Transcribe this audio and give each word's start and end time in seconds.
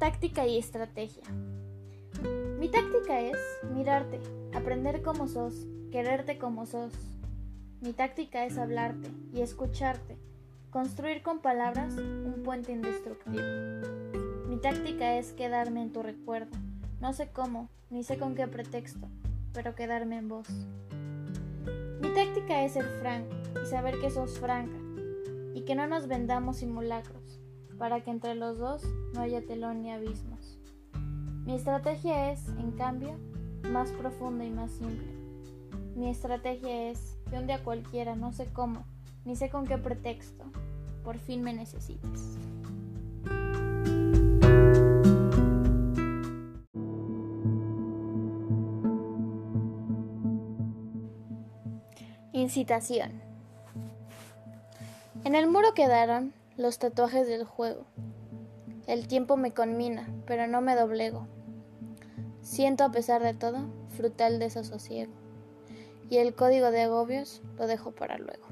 táctica 0.00 0.46
y 0.46 0.56
estrategia. 0.56 1.22
Mi 2.58 2.70
táctica 2.70 3.20
es 3.20 3.36
mirarte, 3.70 4.18
aprender 4.54 5.02
como 5.02 5.28
sos, 5.28 5.66
quererte 5.92 6.38
como 6.38 6.64
sos. 6.64 6.94
Mi 7.82 7.92
táctica 7.92 8.46
es 8.46 8.56
hablarte 8.56 9.10
y 9.34 9.42
escucharte, 9.42 10.16
construir 10.70 11.22
con 11.22 11.40
palabras 11.40 11.98
un 11.98 12.40
puente 12.42 12.72
indestructible. 12.72 13.42
Mi 14.48 14.56
táctica 14.56 15.18
es 15.18 15.34
quedarme 15.34 15.82
en 15.82 15.92
tu 15.92 16.02
recuerdo, 16.02 16.56
no 17.02 17.12
sé 17.12 17.28
cómo, 17.30 17.68
ni 17.90 18.02
sé 18.02 18.16
con 18.16 18.34
qué 18.34 18.46
pretexto, 18.46 19.06
pero 19.52 19.74
quedarme 19.74 20.16
en 20.16 20.28
vos. 20.30 20.48
Mi 22.00 22.08
táctica 22.14 22.64
es 22.64 22.72
ser 22.72 22.86
franco 23.02 23.36
y 23.62 23.66
saber 23.66 24.00
que 24.00 24.10
sos 24.10 24.38
franca 24.38 24.78
y 25.54 25.60
que 25.66 25.74
no 25.74 25.86
nos 25.86 26.08
vendamos 26.08 26.56
simulacros 26.56 27.39
para 27.80 28.02
que 28.04 28.10
entre 28.10 28.34
los 28.34 28.58
dos 28.58 28.82
no 29.14 29.22
haya 29.22 29.44
telón 29.46 29.80
ni 29.80 29.90
abismos. 29.90 30.58
Mi 31.46 31.54
estrategia 31.54 32.30
es, 32.30 32.46
en 32.58 32.72
cambio, 32.72 33.18
más 33.72 33.90
profunda 33.92 34.44
y 34.44 34.50
más 34.50 34.70
simple. 34.72 35.08
Mi 35.96 36.10
estrategia 36.10 36.90
es 36.90 37.16
que 37.30 37.38
un 37.38 37.46
día 37.46 37.64
cualquiera, 37.64 38.14
no 38.16 38.34
sé 38.34 38.52
cómo, 38.52 38.84
ni 39.24 39.34
sé 39.34 39.48
con 39.48 39.66
qué 39.66 39.78
pretexto, 39.78 40.44
por 41.02 41.16
fin 41.16 41.42
me 41.42 41.54
necesites. 41.54 42.36
Incitación. 52.34 53.22
En 55.24 55.34
el 55.34 55.48
muro 55.48 55.72
quedaron 55.74 56.34
los 56.60 56.78
tatuajes 56.78 57.26
del 57.26 57.44
juego. 57.44 57.86
El 58.86 59.08
tiempo 59.08 59.38
me 59.38 59.52
conmina, 59.52 60.06
pero 60.26 60.46
no 60.46 60.60
me 60.60 60.76
doblego. 60.76 61.26
Siento 62.42 62.84
a 62.84 62.90
pesar 62.90 63.22
de 63.22 63.32
todo 63.32 63.64
frutal 63.88 64.38
desasosiego. 64.38 65.12
Y 66.10 66.18
el 66.18 66.34
código 66.34 66.70
de 66.70 66.82
agobios 66.82 67.40
lo 67.56 67.66
dejo 67.66 67.92
para 67.92 68.18
luego. 68.18 68.46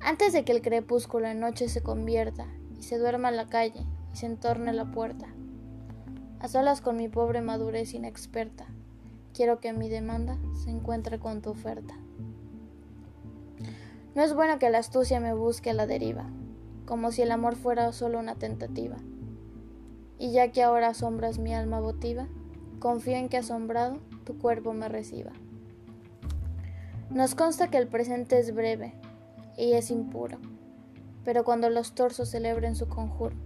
Antes 0.00 0.32
de 0.32 0.44
que 0.44 0.50
el 0.50 0.62
crepúsculo 0.62 1.28
en 1.28 1.38
noche 1.38 1.68
se 1.68 1.82
convierta 1.82 2.48
y 2.76 2.82
se 2.82 2.98
duerma 2.98 3.30
la 3.30 3.46
calle 3.46 3.86
y 4.12 4.16
se 4.16 4.26
entorne 4.26 4.72
la 4.72 4.90
puerta, 4.90 5.28
a 6.40 6.48
solas 6.48 6.80
con 6.80 6.96
mi 6.96 7.08
pobre 7.08 7.40
madurez 7.40 7.94
inexperta, 7.94 8.66
quiero 9.32 9.60
que 9.60 9.72
mi 9.72 9.88
demanda 9.88 10.38
se 10.64 10.70
encuentre 10.70 11.20
con 11.20 11.40
tu 11.40 11.50
oferta. 11.50 11.94
No 14.16 14.24
es 14.24 14.34
bueno 14.34 14.58
que 14.58 14.70
la 14.70 14.78
astucia 14.78 15.20
me 15.20 15.34
busque 15.34 15.70
a 15.70 15.74
la 15.74 15.86
deriva, 15.86 16.24
como 16.86 17.12
si 17.12 17.22
el 17.22 17.30
amor 17.30 17.54
fuera 17.54 17.92
solo 17.92 18.18
una 18.18 18.34
tentativa. 18.34 18.96
Y 20.18 20.32
ya 20.32 20.50
que 20.50 20.64
ahora 20.64 20.88
asombras 20.88 21.38
mi 21.38 21.54
alma 21.54 21.78
votiva, 21.78 22.26
confío 22.80 23.16
en 23.16 23.28
que 23.28 23.36
asombrado 23.36 23.98
tu 24.24 24.36
cuerpo 24.38 24.72
me 24.72 24.88
reciba. 24.88 25.30
Nos 27.10 27.36
consta 27.36 27.68
que 27.68 27.78
el 27.78 27.86
presente 27.86 28.40
es 28.40 28.52
breve 28.52 28.94
y 29.56 29.74
es 29.74 29.92
impuro, 29.92 30.38
pero 31.24 31.44
cuando 31.44 31.70
los 31.70 31.94
torsos 31.94 32.30
celebren 32.30 32.74
su 32.74 32.88
conjuro 32.88 33.36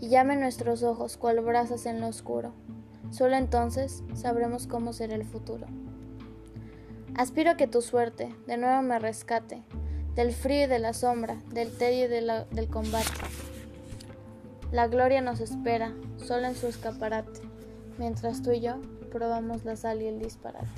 y 0.00 0.08
llamen 0.08 0.40
nuestros 0.40 0.82
ojos 0.82 1.16
cual 1.16 1.40
brasas 1.40 1.86
en 1.86 2.00
lo 2.00 2.08
oscuro, 2.08 2.52
Solo 3.10 3.34
entonces 3.36 4.04
sabremos 4.14 4.68
cómo 4.68 4.92
será 4.92 5.16
el 5.16 5.24
futuro. 5.24 5.66
Aspiro 7.16 7.50
a 7.50 7.56
que 7.56 7.66
tu 7.66 7.82
suerte 7.82 8.32
de 8.46 8.56
nuevo 8.56 8.82
me 8.82 8.98
rescate 9.00 9.64
del 10.14 10.32
frío 10.32 10.64
y 10.64 10.66
de 10.66 10.78
la 10.78 10.92
sombra, 10.92 11.40
del 11.52 11.76
tedio 11.76 12.04
y 12.04 12.08
del 12.08 12.68
combate. 12.68 13.10
La 14.72 14.86
gloria 14.88 15.20
nos 15.20 15.40
espera, 15.40 15.94
solo 16.18 16.46
en 16.46 16.54
su 16.54 16.66
escaparate, 16.66 17.40
mientras 17.98 18.42
tú 18.42 18.52
y 18.52 18.60
yo 18.60 18.76
probamos 19.10 19.64
la 19.64 19.76
sal 19.76 20.02
y 20.02 20.06
el 20.06 20.18
disparate. 20.18 20.68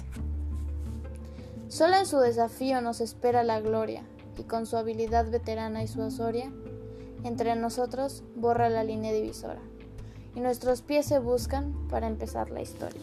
Solo 1.69 1.97
en 1.97 2.07
su 2.07 2.19
desafío 2.19 2.81
nos 2.81 3.01
espera 3.01 3.43
la 3.43 3.61
gloria, 3.61 4.03
y 4.39 4.45
con 4.45 4.67
su 4.67 4.77
habilidad 4.77 5.31
veterana 5.31 5.83
y 5.83 5.89
su 5.89 6.03
asoria, 6.03 6.51
entre 7.25 7.55
nosotros 7.57 8.25
borra 8.35 8.69
la 8.69 8.85
línea 8.85 9.13
divisora 9.13 9.61
y 10.35 10.41
nuestros 10.41 10.83
pies 10.83 11.07
se 11.07 11.19
buscan 11.19 11.73
para 11.89 12.07
empezar 12.07 12.51
la 12.51 12.63
historia. 12.63 13.03